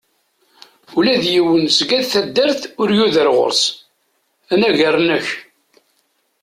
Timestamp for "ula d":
0.97-1.23